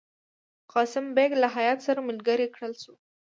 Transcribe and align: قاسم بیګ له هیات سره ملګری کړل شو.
قاسم 0.73 1.05
بیګ 1.15 1.31
له 1.41 1.47
هیات 1.55 1.79
سره 1.87 1.99
ملګری 2.09 2.47
کړل 2.55 2.73
شو. 2.81 2.93